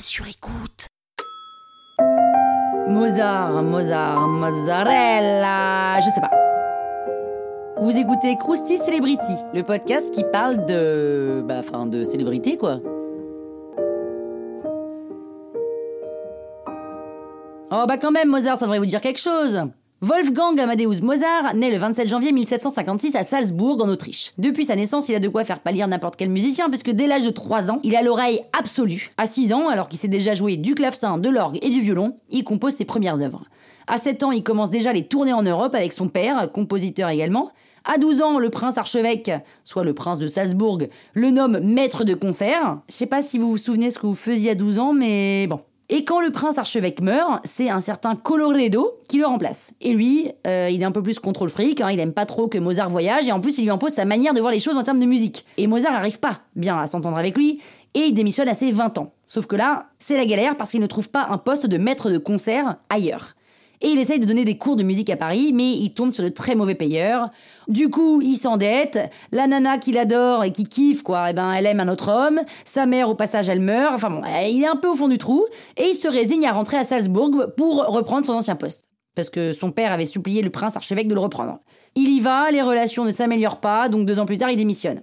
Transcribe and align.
sur 0.00 0.26
écoute. 0.26 0.86
Mozart, 2.88 3.62
Mozart, 3.62 4.28
mozzarella, 4.28 5.98
je 6.00 6.10
sais 6.10 6.20
pas. 6.20 6.30
Vous 7.80 7.96
écoutez 7.96 8.36
Krusty 8.36 8.78
Celebrity, 8.78 9.34
le 9.52 9.62
podcast 9.62 10.12
qui 10.14 10.24
parle 10.32 10.64
de. 10.64 11.42
Bah, 11.46 11.56
enfin, 11.58 11.86
de 11.86 12.04
célébrité, 12.04 12.56
quoi. 12.56 12.80
Oh, 17.70 17.84
bah, 17.88 17.98
quand 17.98 18.12
même, 18.12 18.28
Mozart, 18.28 18.56
ça 18.56 18.66
devrait 18.66 18.78
vous 18.78 18.86
dire 18.86 19.00
quelque 19.00 19.20
chose. 19.20 19.68
Wolfgang 20.06 20.60
Amadeus 20.60 21.00
Mozart 21.00 21.54
naît 21.54 21.70
le 21.70 21.78
27 21.78 22.10
janvier 22.10 22.30
1756 22.30 23.16
à 23.16 23.24
Salzbourg, 23.24 23.82
en 23.82 23.88
Autriche. 23.88 24.34
Depuis 24.36 24.66
sa 24.66 24.76
naissance, 24.76 25.08
il 25.08 25.14
a 25.14 25.18
de 25.18 25.30
quoi 25.30 25.44
faire 25.44 25.60
pâlir 25.60 25.88
n'importe 25.88 26.16
quel 26.16 26.28
musicien, 26.28 26.68
puisque 26.68 26.90
dès 26.90 27.06
l'âge 27.06 27.24
de 27.24 27.30
3 27.30 27.70
ans, 27.70 27.80
il 27.84 27.96
a 27.96 28.02
l'oreille 28.02 28.42
absolue. 28.52 29.12
À 29.16 29.24
6 29.24 29.54
ans, 29.54 29.66
alors 29.68 29.88
qu'il 29.88 29.98
sait 29.98 30.08
déjà 30.08 30.34
jouer 30.34 30.58
du 30.58 30.74
clavecin, 30.74 31.16
de 31.16 31.30
l'orgue 31.30 31.58
et 31.62 31.70
du 31.70 31.80
violon, 31.80 32.14
il 32.28 32.44
compose 32.44 32.74
ses 32.74 32.84
premières 32.84 33.22
œuvres. 33.22 33.44
À 33.86 33.96
7 33.96 34.24
ans, 34.24 34.30
il 34.30 34.42
commence 34.42 34.70
déjà 34.70 34.92
les 34.92 35.06
tournées 35.06 35.32
en 35.32 35.42
Europe 35.42 35.74
avec 35.74 35.94
son 35.94 36.08
père, 36.08 36.52
compositeur 36.52 37.08
également. 37.08 37.50
À 37.86 37.96
12 37.96 38.20
ans, 38.20 38.38
le 38.38 38.50
prince 38.50 38.76
archevêque, 38.76 39.30
soit 39.64 39.84
le 39.84 39.94
prince 39.94 40.18
de 40.18 40.26
Salzbourg, 40.26 40.80
le 41.14 41.30
nomme 41.30 41.60
maître 41.60 42.04
de 42.04 42.12
concert. 42.12 42.82
Je 42.90 42.94
sais 42.94 43.06
pas 43.06 43.22
si 43.22 43.38
vous 43.38 43.52
vous 43.52 43.56
souvenez 43.56 43.90
ce 43.90 43.98
que 43.98 44.06
vous 44.06 44.14
faisiez 44.14 44.50
à 44.50 44.54
12 44.54 44.78
ans, 44.80 44.92
mais 44.92 45.46
bon, 45.46 45.60
et 45.90 46.04
quand 46.04 46.20
le 46.20 46.30
prince 46.30 46.56
archevêque 46.56 47.00
meurt, 47.00 47.40
c'est 47.44 47.68
un 47.68 47.80
certain 47.80 48.16
Coloredo 48.16 48.94
qui 49.08 49.18
le 49.18 49.26
remplace. 49.26 49.74
Et 49.82 49.92
lui, 49.92 50.30
euh, 50.46 50.68
il 50.70 50.80
est 50.80 50.84
un 50.84 50.92
peu 50.92 51.02
plus 51.02 51.18
contrôle 51.18 51.50
fric, 51.50 51.80
hein, 51.80 51.90
il 51.90 52.00
aime 52.00 52.14
pas 52.14 52.24
trop 52.24 52.48
que 52.48 52.56
Mozart 52.56 52.88
voyage, 52.88 53.28
et 53.28 53.32
en 53.32 53.40
plus 53.40 53.58
il 53.58 53.64
lui 53.64 53.70
impose 53.70 53.92
sa 53.92 54.06
manière 54.06 54.32
de 54.32 54.40
voir 54.40 54.50
les 54.50 54.60
choses 54.60 54.78
en 54.78 54.82
termes 54.82 55.00
de 55.00 55.06
musique. 55.06 55.44
Et 55.58 55.66
Mozart 55.66 55.92
n'arrive 55.92 56.20
pas 56.20 56.40
bien 56.56 56.78
à 56.78 56.86
s'entendre 56.86 57.18
avec 57.18 57.36
lui, 57.36 57.60
et 57.92 58.06
il 58.06 58.14
démissionne 58.14 58.48
à 58.48 58.54
ses 58.54 58.72
20 58.72 58.96
ans. 58.98 59.12
Sauf 59.26 59.46
que 59.46 59.56
là, 59.56 59.88
c'est 59.98 60.16
la 60.16 60.26
galère 60.26 60.56
parce 60.56 60.70
qu'il 60.70 60.80
ne 60.80 60.86
trouve 60.86 61.10
pas 61.10 61.26
un 61.30 61.38
poste 61.38 61.66
de 61.66 61.76
maître 61.76 62.10
de 62.10 62.18
concert 62.18 62.76
ailleurs 62.88 63.34
et 63.84 63.88
il 63.88 63.98
essaye 63.98 64.18
de 64.18 64.24
donner 64.24 64.46
des 64.46 64.56
cours 64.56 64.76
de 64.76 64.82
musique 64.82 65.10
à 65.10 65.16
Paris, 65.16 65.52
mais 65.52 65.72
il 65.72 65.90
tombe 65.90 66.10
sur 66.10 66.24
de 66.24 66.30
très 66.30 66.54
mauvais 66.54 66.74
payeurs. 66.74 67.28
Du 67.68 67.90
coup, 67.90 68.22
il 68.22 68.36
s'endette, 68.36 68.98
la 69.30 69.46
nana 69.46 69.76
qu'il 69.76 69.98
adore 69.98 70.42
et 70.42 70.52
qui 70.52 70.64
kiffe, 70.64 71.02
quoi, 71.02 71.30
eh 71.30 71.32
ben, 71.34 71.52
elle 71.52 71.66
aime 71.66 71.80
un 71.80 71.88
autre 71.88 72.10
homme, 72.10 72.40
sa 72.64 72.86
mère, 72.86 73.10
au 73.10 73.14
passage, 73.14 73.50
elle 73.50 73.60
meurt, 73.60 73.94
enfin 73.94 74.08
bon, 74.08 74.22
il 74.50 74.62
est 74.62 74.66
un 74.66 74.76
peu 74.76 74.88
au 74.88 74.94
fond 74.94 75.08
du 75.08 75.18
trou, 75.18 75.44
et 75.76 75.84
il 75.84 75.94
se 75.94 76.08
résigne 76.08 76.46
à 76.46 76.52
rentrer 76.52 76.78
à 76.78 76.84
Salzbourg 76.84 77.44
pour 77.58 77.84
reprendre 77.84 78.24
son 78.24 78.32
ancien 78.32 78.56
poste. 78.56 78.88
Parce 79.14 79.28
que 79.28 79.52
son 79.52 79.70
père 79.70 79.92
avait 79.92 80.06
supplié 80.06 80.40
le 80.40 80.48
prince 80.48 80.76
archevêque 80.76 81.08
de 81.08 81.14
le 81.14 81.20
reprendre. 81.20 81.58
Il 81.94 82.08
y 82.08 82.20
va, 82.20 82.50
les 82.50 82.62
relations 82.62 83.04
ne 83.04 83.10
s'améliorent 83.10 83.60
pas, 83.60 83.90
donc 83.90 84.06
deux 84.06 84.18
ans 84.18 84.26
plus 84.26 84.38
tard, 84.38 84.50
il 84.50 84.56
démissionne. 84.56 85.02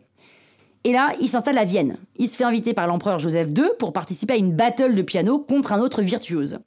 Et 0.84 0.92
là, 0.92 1.14
il 1.22 1.28
s'installe 1.28 1.60
à 1.60 1.66
Vienne. 1.66 1.98
Il 2.16 2.28
se 2.28 2.36
fait 2.36 2.44
inviter 2.44 2.74
par 2.74 2.88
l'empereur 2.88 3.20
Joseph 3.20 3.50
II 3.56 3.66
pour 3.78 3.94
participer 3.94 4.34
à 4.34 4.38
une 4.38 4.54
battle 4.54 4.96
de 4.96 5.02
piano 5.04 5.38
contre 5.38 5.74
un 5.74 5.80
autre 5.80 6.02
virtuose. 6.02 6.58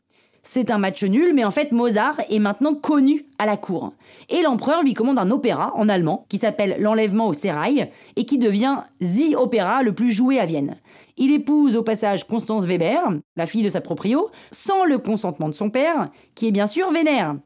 C'est 0.46 0.70
un 0.70 0.76
match 0.76 1.02
nul, 1.02 1.32
mais 1.34 1.42
en 1.42 1.50
fait 1.50 1.72
Mozart 1.72 2.20
est 2.28 2.38
maintenant 2.38 2.74
connu 2.74 3.24
à 3.38 3.46
la 3.46 3.56
cour. 3.56 3.94
Et 4.28 4.42
l'empereur 4.42 4.82
lui 4.82 4.92
commande 4.92 5.18
un 5.18 5.30
opéra 5.30 5.72
en 5.74 5.88
allemand 5.88 6.26
qui 6.28 6.36
s'appelle 6.36 6.76
L'enlèvement 6.78 7.28
au 7.28 7.32
sérail 7.32 7.90
et 8.16 8.26
qui 8.26 8.36
devient 8.36 8.76
The 9.00 9.36
Opéra 9.36 9.82
le 9.82 9.94
plus 9.94 10.12
joué 10.12 10.38
à 10.38 10.44
Vienne. 10.44 10.76
Il 11.16 11.32
épouse 11.32 11.76
au 11.76 11.82
passage 11.82 12.28
Constance 12.28 12.66
Weber, 12.66 13.00
la 13.36 13.46
fille 13.46 13.62
de 13.62 13.70
sa 13.70 13.80
proprio, 13.80 14.28
sans 14.50 14.84
le 14.84 14.98
consentement 14.98 15.48
de 15.48 15.54
son 15.54 15.70
père, 15.70 16.10
qui 16.34 16.46
est 16.46 16.52
bien 16.52 16.66
sûr 16.66 16.90
vénère. 16.92 17.36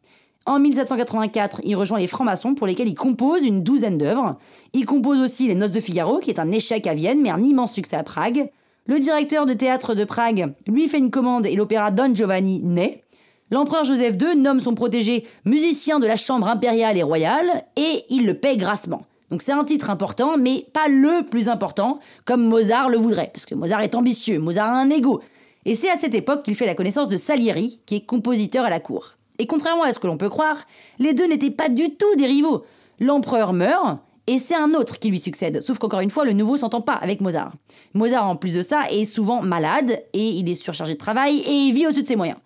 En 0.45 0.59
1784, 0.59 1.61
il 1.63 1.77
rejoint 1.77 1.99
les 1.99 2.07
francs-maçons 2.09 2.55
pour 2.55 2.67
lesquels 2.67 2.89
il 2.89 2.95
compose 2.97 3.45
une 3.45 3.63
douzaine 3.63 3.99
d'œuvres. 3.99 4.39
Il 4.73 4.87
compose 4.87 5.21
aussi 5.21 5.47
Les 5.47 5.55
Noces 5.55 5.71
de 5.71 5.81
Figaro, 5.81 6.19
qui 6.19 6.31
est 6.31 6.41
un 6.41 6.51
échec 6.51 6.87
à 6.89 6.95
Vienne, 6.95 7.21
mais 7.23 7.31
un 7.31 7.45
immense 7.45 7.75
succès 7.75 7.97
à 7.97 8.03
Prague. 8.03 8.51
Le 8.89 8.99
directeur 8.99 9.45
de 9.45 9.53
théâtre 9.53 9.95
de 9.95 10.05
Prague 10.05 10.55
lui 10.67 10.89
fait 10.89 10.97
une 10.97 11.11
commande 11.11 11.45
et 11.45 11.55
l'opéra 11.55 11.91
Don 11.91 12.15
Giovanni 12.15 12.63
naît. 12.63 13.05
L'empereur 13.51 13.85
Joseph 13.85 14.15
II 14.19 14.35
nomme 14.35 14.61
son 14.61 14.75
protégé 14.75 15.27
musicien 15.45 15.99
de 15.99 16.07
la 16.07 16.17
chambre 16.17 16.49
impériale 16.49 16.97
et 16.97 17.03
royale 17.03 17.65
et 17.77 18.05
il 18.09 18.25
le 18.25 18.33
paie 18.33 18.57
grassement. 18.57 19.05
Donc 19.29 19.43
c'est 19.43 19.53
un 19.53 19.65
titre 19.65 19.91
important, 19.91 20.39
mais 20.39 20.65
pas 20.73 20.89
le 20.89 21.27
plus 21.27 21.51
important, 21.51 22.01
comme 22.25 22.47
Mozart 22.47 22.89
le 22.89 22.97
voudrait, 22.97 23.31
parce 23.31 23.45
que 23.45 23.55
Mozart 23.55 23.83
est 23.83 23.95
ambitieux, 23.95 24.39
Mozart 24.39 24.71
a 24.71 24.79
un 24.79 24.89
ego. 24.89 25.21
Et 25.67 25.75
c'est 25.75 25.91
à 25.91 25.97
cette 25.97 26.15
époque 26.15 26.43
qu'il 26.43 26.57
fait 26.57 26.65
la 26.65 26.75
connaissance 26.75 27.11
de 27.11 27.17
Salieri, 27.17 27.81
qui 27.85 27.97
est 27.97 28.07
compositeur 28.07 28.65
à 28.65 28.71
la 28.71 28.81
cour. 28.81 29.17
Et 29.39 29.47
contrairement 29.47 29.83
à 29.83 29.93
ce 29.93 29.99
que 29.99 30.07
l'on 30.07 30.17
peut 30.17 30.31
croire, 30.31 30.65
les 30.99 31.13
deux 31.13 31.29
n'étaient 31.29 31.51
pas 31.51 31.69
du 31.69 31.95
tout 31.95 32.17
des 32.17 32.25
rivaux. 32.25 32.65
L'empereur 33.01 33.53
meurt, 33.53 33.99
et 34.29 34.39
c'est 34.39 34.55
un 34.55 34.75
autre 34.75 34.99
qui 34.99 35.09
lui 35.09 35.19
succède. 35.19 35.63
Sauf 35.63 35.79
qu'encore 35.79 36.01
une 36.01 36.11
fois, 36.11 36.27
le 36.27 36.35
nouveau 36.35 36.59
s'entend 36.59 36.83
pas 36.83 36.93
avec 36.93 37.23
Mozart. 37.23 37.55
Mozart, 37.95 38.29
en 38.29 38.37
plus 38.37 38.55
de 38.55 38.61
ça, 38.61 38.83
est 38.91 39.07
souvent 39.07 39.41
malade, 39.41 40.03
et 40.13 40.29
il 40.29 40.51
est 40.51 40.55
surchargé 40.55 40.93
de 40.93 40.99
travail, 40.99 41.39
et 41.39 41.51
il 41.51 41.73
vit 41.73 41.87
au-dessus 41.87 42.03
de 42.03 42.09
ses 42.09 42.17
moyens. 42.17 42.39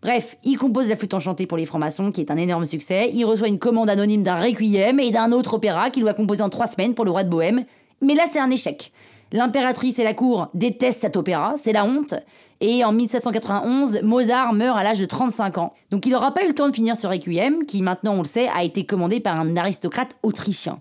Bref, 0.00 0.36
il 0.44 0.56
compose 0.56 0.88
la 0.88 0.94
flûte 0.94 1.14
enchantée 1.14 1.46
pour 1.46 1.58
les 1.58 1.64
francs-maçons, 1.64 2.12
qui 2.12 2.20
est 2.20 2.30
un 2.30 2.36
énorme 2.36 2.66
succès. 2.66 3.10
Il 3.12 3.24
reçoit 3.24 3.48
une 3.48 3.58
commande 3.58 3.90
anonyme 3.90 4.22
d'un 4.22 4.36
requiem 4.36 5.00
et 5.00 5.10
d'un 5.10 5.32
autre 5.32 5.54
opéra 5.54 5.90
qu'il 5.90 6.04
doit 6.04 6.14
composer 6.14 6.44
en 6.44 6.50
trois 6.50 6.68
semaines 6.68 6.94
pour 6.94 7.04
le 7.04 7.10
roi 7.10 7.24
de 7.24 7.30
Bohême. 7.30 7.64
Mais 8.00 8.14
là, 8.14 8.22
c'est 8.30 8.38
un 8.38 8.50
échec. 8.52 8.92
L'impératrice 9.32 9.98
et 9.98 10.04
la 10.04 10.14
cour 10.14 10.46
détestent 10.54 11.00
cet 11.00 11.16
opéra, 11.16 11.54
c'est 11.56 11.72
la 11.72 11.84
honte. 11.84 12.14
Et 12.60 12.84
en 12.84 12.92
1791, 12.92 14.02
Mozart 14.02 14.52
meurt 14.52 14.78
à 14.78 14.84
l'âge 14.84 15.00
de 15.00 15.06
35 15.06 15.58
ans. 15.58 15.74
Donc 15.90 16.06
il 16.06 16.12
n'aura 16.12 16.32
pas 16.32 16.44
eu 16.44 16.48
le 16.48 16.54
temps 16.54 16.68
de 16.68 16.74
finir 16.74 16.96
ce 16.96 17.08
requiem, 17.08 17.66
qui 17.66 17.82
maintenant, 17.82 18.14
on 18.14 18.18
le 18.18 18.24
sait, 18.24 18.48
a 18.54 18.62
été 18.62 18.86
commandé 18.86 19.18
par 19.18 19.40
un 19.40 19.56
aristocrate 19.56 20.16
autrichien. 20.22 20.78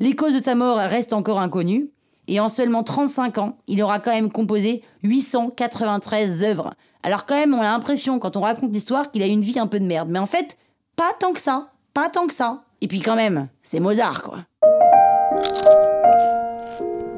Les 0.00 0.16
causes 0.16 0.34
de 0.34 0.42
sa 0.42 0.54
mort 0.54 0.78
restent 0.78 1.12
encore 1.12 1.40
inconnues, 1.40 1.90
et 2.26 2.40
en 2.40 2.48
seulement 2.48 2.82
35 2.82 3.38
ans, 3.38 3.56
il 3.66 3.82
aura 3.82 4.00
quand 4.00 4.10
même 4.10 4.32
composé 4.32 4.82
893 5.02 6.42
œuvres. 6.42 6.72
Alors 7.02 7.26
quand 7.26 7.34
même, 7.34 7.54
on 7.54 7.60
a 7.60 7.64
l'impression, 7.64 8.18
quand 8.18 8.36
on 8.36 8.40
raconte 8.40 8.72
l'histoire, 8.72 9.10
qu'il 9.10 9.22
a 9.22 9.26
une 9.26 9.42
vie 9.42 9.58
un 9.58 9.66
peu 9.66 9.78
de 9.78 9.84
merde. 9.84 10.08
Mais 10.08 10.18
en 10.18 10.26
fait, 10.26 10.56
pas 10.96 11.12
tant 11.18 11.32
que 11.32 11.40
ça, 11.40 11.68
pas 11.92 12.08
tant 12.08 12.26
que 12.26 12.32
ça. 12.32 12.62
Et 12.80 12.88
puis 12.88 13.00
quand 13.00 13.16
même, 13.16 13.48
c'est 13.62 13.80
Mozart, 13.80 14.22
quoi. 14.22 14.38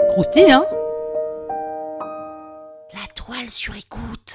Croustille, 0.09 0.51
hein? 0.51 0.65
La 2.93 3.07
toile 3.15 3.51
sur 3.51 3.77
écoute. 3.77 4.35